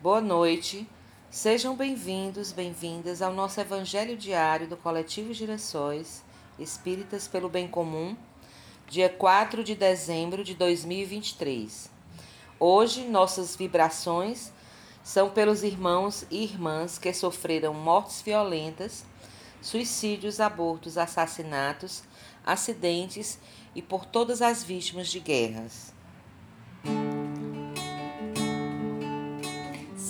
[0.00, 0.88] Boa noite.
[1.28, 6.22] Sejam bem-vindos, bem-vindas ao nosso Evangelho Diário do Coletivo Girassóis
[6.56, 8.16] Espíritas pelo Bem Comum,
[8.86, 11.90] dia 4 de dezembro de 2023.
[12.60, 14.52] Hoje, nossas vibrações
[15.02, 19.04] são pelos irmãos e irmãs que sofreram mortes violentas,
[19.60, 22.04] suicídios, abortos, assassinatos,
[22.46, 23.40] acidentes
[23.74, 25.97] e por todas as vítimas de guerras.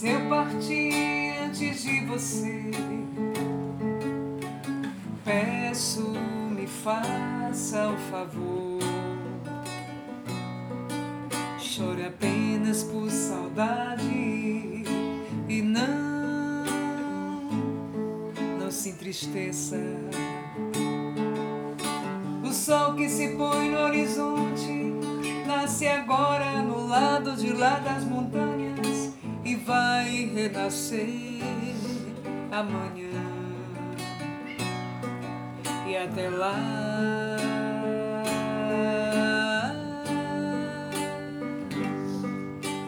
[0.00, 2.70] Se eu partir antes de você,
[5.22, 6.14] peço,
[6.56, 8.80] me faça o favor.
[11.58, 14.08] Chore apenas por saudade
[15.46, 16.64] e não,
[18.58, 19.76] não se entristeça.
[22.42, 24.94] O sol que se põe no horizonte
[25.46, 28.49] nasce agora no lado de lá das montanhas
[29.70, 31.06] vai renascer
[32.50, 33.22] amanhã.
[35.86, 36.56] E até lá.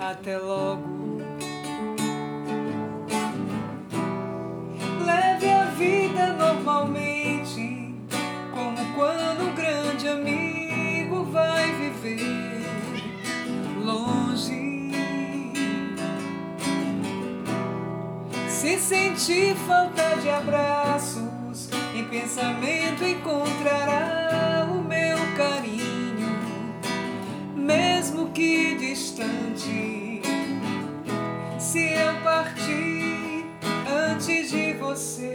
[0.01, 0.92] Até logo.
[18.63, 26.31] Se sentir falta de abraços, em pensamento encontrará o meu carinho,
[27.57, 30.23] mesmo que distante.
[31.59, 33.45] Se eu partir
[34.13, 35.35] antes de você,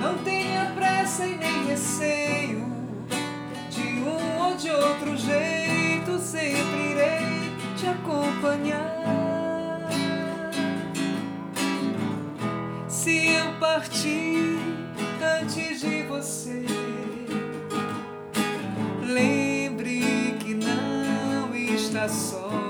[0.00, 2.64] Não tenha pressa e nem receio,
[3.70, 9.04] de um ou de outro jeito sempre irei te acompanhar.
[12.88, 14.58] Se eu partir
[15.40, 16.64] antes de você,
[19.02, 20.16] lembre
[21.76, 22.65] está só.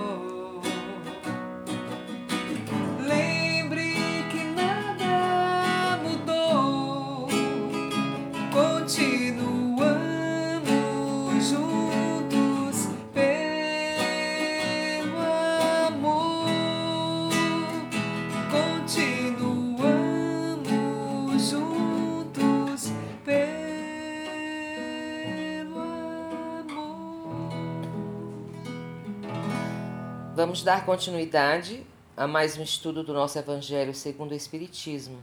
[30.36, 31.82] Vamos dar continuidade
[32.14, 35.18] a mais um estudo do nosso Evangelho segundo o Espiritismo.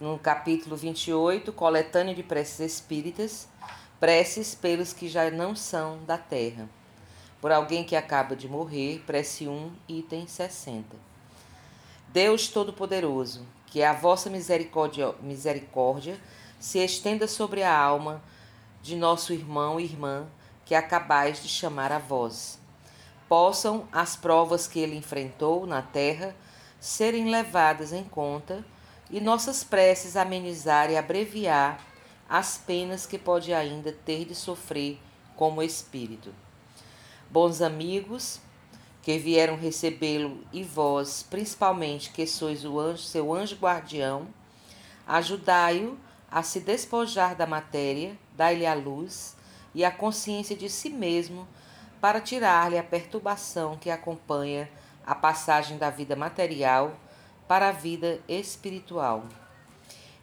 [0.00, 3.48] No capítulo 28, Coletânea de Preces Espíritas,
[3.98, 6.68] Preces pelos que já não são da terra.
[7.40, 10.84] Por alguém que acaba de morrer, prece 1, item 60.
[12.06, 16.16] Deus Todo-Poderoso, que a vossa misericórdia, misericórdia
[16.60, 18.22] se estenda sobre a alma
[18.80, 20.28] de nosso irmão e irmã
[20.64, 22.60] que acabais de chamar a vós
[23.28, 26.34] possam as provas que ele enfrentou na terra
[26.80, 28.64] serem levadas em conta
[29.10, 31.84] e nossas preces amenizar e abreviar
[32.28, 34.98] as penas que pode ainda ter de sofrer
[35.36, 36.34] como espírito.
[37.30, 38.40] Bons amigos,
[39.02, 44.28] que vieram recebê-lo e vós, principalmente que sois o anjo, seu anjo guardião,
[45.06, 45.96] ajudai-o
[46.30, 49.34] a se despojar da matéria, dai-lhe a luz
[49.74, 51.48] e a consciência de si mesmo
[52.00, 54.70] para tirar-lhe a perturbação que acompanha
[55.04, 56.96] a passagem da vida material
[57.46, 59.24] para a vida espiritual.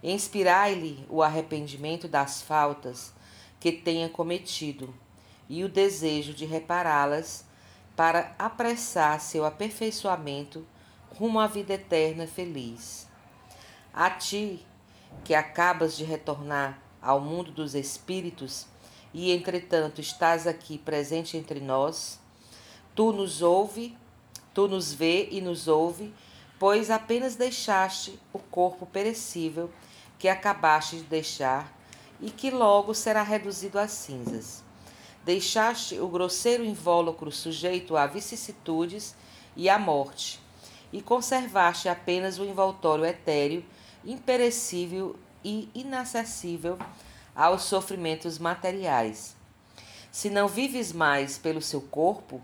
[0.03, 3.13] Inspirai-lhe o arrependimento das faltas
[3.59, 4.93] que tenha cometido
[5.49, 7.45] e o desejo de repará-las
[7.95, 10.65] para apressar seu aperfeiçoamento
[11.17, 13.07] rumo à vida eterna feliz.
[13.93, 14.65] A ti,
[15.23, 18.67] que acabas de retornar ao mundo dos espíritos,
[19.17, 22.19] e entretanto estás aqui presente entre nós,
[22.93, 23.97] tu nos ouve,
[24.53, 26.13] tu nos vê e nos ouve,
[26.59, 29.71] pois apenas deixaste o corpo perecível
[30.19, 31.73] que acabaste de deixar
[32.19, 34.61] e que logo será reduzido a cinzas.
[35.23, 39.15] Deixaste o grosseiro invólucro sujeito a vicissitudes
[39.55, 40.41] e à morte,
[40.91, 43.63] e conservaste apenas o envoltório etéreo,
[44.03, 46.77] imperecível e inacessível
[47.35, 49.35] aos sofrimentos materiais.
[50.11, 52.41] Se não vives mais pelo seu corpo,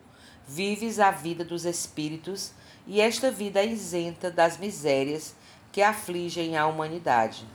[0.47, 2.51] vives a vida dos espíritos,
[2.85, 5.33] e esta vida é isenta das misérias
[5.71, 7.45] que afligem a humanidade.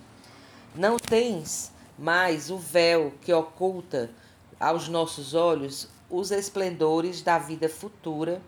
[0.75, 4.11] Não tens mais o véu que oculta
[4.59, 8.41] aos nossos olhos os esplendores da vida futura.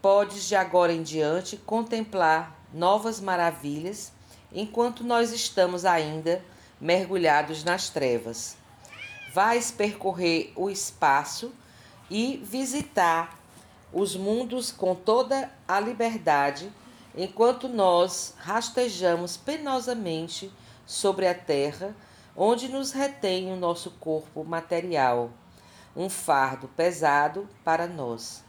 [0.00, 4.12] Podes de agora em diante contemplar novas maravilhas,
[4.52, 6.42] enquanto nós estamos ainda
[6.80, 8.56] mergulhados nas trevas.
[9.32, 11.52] Vais percorrer o espaço
[12.10, 13.38] e visitar
[13.92, 16.72] os mundos com toda a liberdade,
[17.16, 20.50] enquanto nós rastejamos penosamente
[20.86, 21.94] sobre a terra,
[22.36, 25.30] onde nos retém o nosso corpo material,
[25.94, 28.42] um fardo pesado para nós.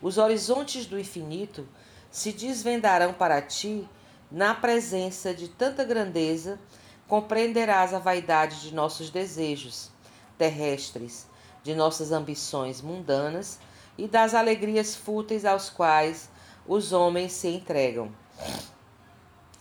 [0.00, 1.66] Os horizontes do infinito
[2.10, 3.88] se desvendarão para ti
[4.30, 6.58] na presença de tanta grandeza,
[7.08, 9.90] compreenderás a vaidade de nossos desejos
[10.36, 11.26] terrestres,
[11.62, 13.58] de nossas ambições mundanas
[13.96, 16.28] e das alegrias fúteis aos quais
[16.66, 18.10] os homens se entregam.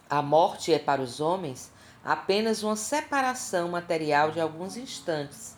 [0.10, 1.72] A morte é para os homens
[2.04, 5.56] apenas uma separação material de alguns instantes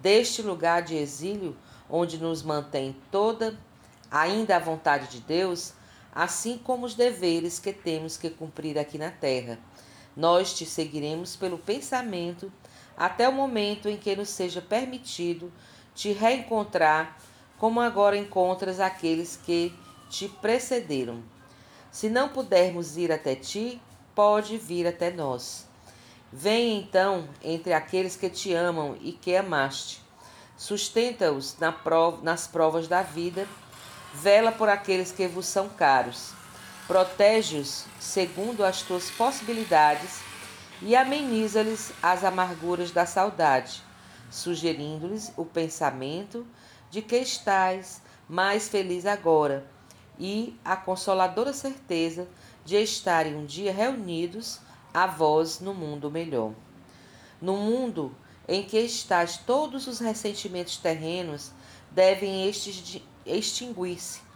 [0.00, 1.56] deste lugar de exílio
[1.88, 3.58] onde nos mantém toda
[4.10, 5.72] ainda a vontade de Deus,
[6.14, 9.58] assim como os deveres que temos que cumprir aqui na terra.
[10.18, 12.52] Nós te seguiremos pelo pensamento
[12.96, 15.52] até o momento em que nos seja permitido
[15.94, 17.16] te reencontrar,
[17.56, 19.72] como agora encontras aqueles que
[20.10, 21.22] te precederam.
[21.92, 23.80] Se não pudermos ir até ti,
[24.12, 25.68] pode vir até nós.
[26.32, 30.02] Vem então entre aqueles que te amam e que amaste.
[30.56, 31.56] Sustenta-os
[32.24, 33.46] nas provas da vida.
[34.14, 36.32] Vela por aqueles que vos são caros.
[36.88, 40.20] Protege-os segundo as tuas possibilidades
[40.80, 43.82] e ameniza-lhes as amarguras da saudade,
[44.30, 46.46] sugerindo-lhes o pensamento
[46.90, 49.66] de que estás mais feliz agora
[50.18, 52.26] e a consoladora certeza
[52.64, 54.58] de estarem um dia reunidos
[54.94, 56.54] a vós no mundo melhor.
[57.38, 58.16] No mundo
[58.48, 61.52] em que estás, todos os ressentimentos terrenos
[61.90, 62.50] devem
[63.26, 64.27] extinguir-se.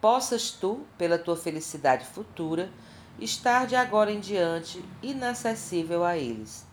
[0.00, 2.70] Possas tu, pela tua felicidade futura,
[3.18, 6.64] estar de agora em diante inacessível a eles.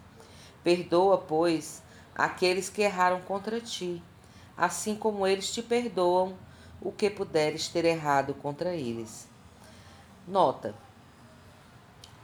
[0.64, 1.82] Perdoa, pois,
[2.16, 4.02] aqueles que erraram contra ti,
[4.56, 6.38] assim como eles te perdoam
[6.80, 9.28] o que puderes ter errado contra eles.
[10.28, 10.76] Nota: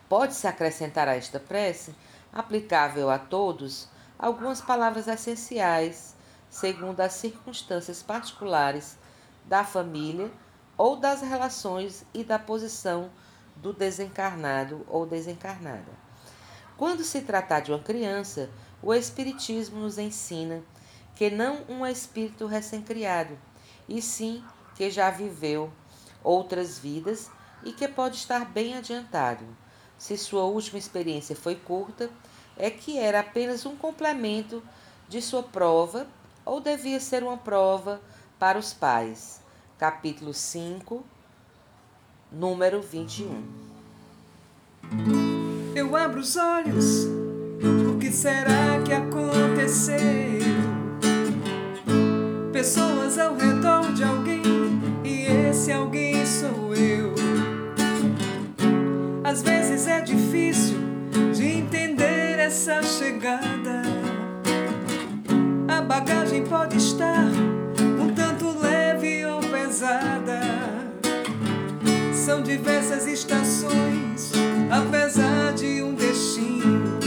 [0.07, 1.95] Pode-se acrescentar a esta prece,
[2.31, 3.87] aplicável a todos,
[4.19, 6.15] algumas palavras essenciais,
[6.47, 8.97] segundo as circunstâncias particulares
[9.45, 10.31] da família
[10.81, 13.11] ou das relações e da posição
[13.55, 15.91] do desencarnado ou desencarnada.
[16.75, 18.49] Quando se tratar de uma criança,
[18.81, 20.63] o Espiritismo nos ensina
[21.15, 23.37] que não um espírito recém-criado,
[23.87, 24.43] e sim
[24.73, 25.71] que já viveu
[26.23, 27.29] outras vidas
[27.63, 29.45] e que pode estar bem adiantado
[29.99, 32.09] se sua última experiência foi curta,
[32.57, 34.63] é que era apenas um complemento
[35.07, 36.07] de sua prova
[36.43, 38.01] ou devia ser uma prova
[38.39, 39.40] para os pais.
[39.81, 41.03] Capítulo 5,
[42.31, 43.43] número 21.
[45.73, 47.07] Eu abro os olhos,
[47.89, 49.97] o que será que aconteceu?
[52.53, 54.43] Pessoas ao redor de alguém,
[55.03, 57.15] e esse alguém sou eu.
[59.23, 60.77] Às vezes é difícil
[61.33, 63.81] de entender essa chegada.
[65.67, 67.50] A bagagem pode estar
[72.13, 74.31] São diversas estações,
[74.69, 76.99] apesar de um destino.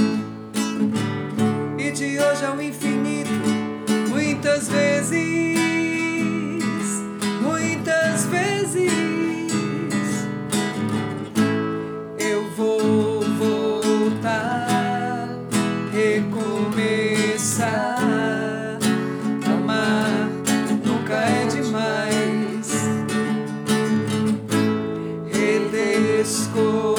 [1.78, 2.83] E de hoje ao infinito,
[26.44, 26.93] school.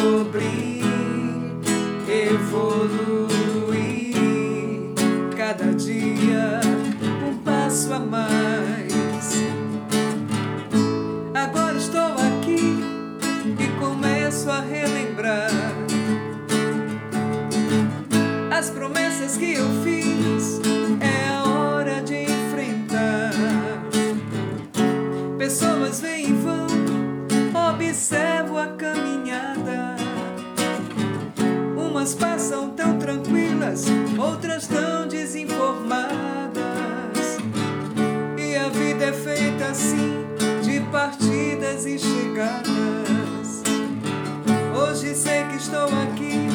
[45.16, 46.48] Sei que estou aqui,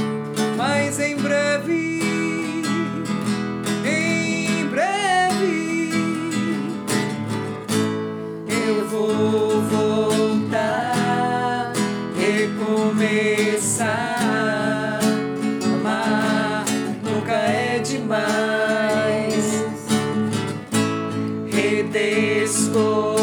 [0.55, 2.03] mas em breve,
[3.87, 5.91] em breve,
[8.49, 10.93] eu vou voltar,
[12.19, 13.89] recomeçar.
[15.65, 16.67] Amar
[17.03, 19.65] nunca é demais.
[21.51, 23.20] Redescobrir,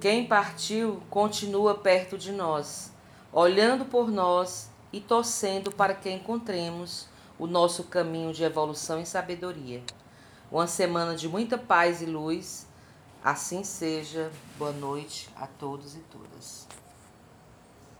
[0.00, 2.92] Quem partiu continua perto de nós,
[3.36, 7.06] olhando por nós e torcendo para que encontremos
[7.38, 9.82] o nosso caminho de evolução e sabedoria.
[10.50, 12.66] Uma semana de muita paz e luz.
[13.22, 14.32] Assim seja.
[14.58, 16.66] Boa noite a todos e todas.